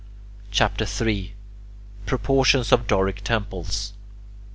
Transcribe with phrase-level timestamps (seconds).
[0.49, 1.35] CHAPTER III
[2.07, 3.97] PROPORTIONS OF DORIC TEMPLES 1.